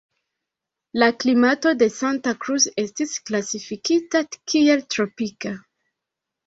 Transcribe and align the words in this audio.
La 1.03 1.09
klimato 1.23 1.73
de 1.83 1.89
Santa 1.97 2.35
Cruz 2.47 2.67
estas 2.87 3.15
klasifikita 3.31 4.27
kiel 4.37 4.87
tropika. 4.97 5.55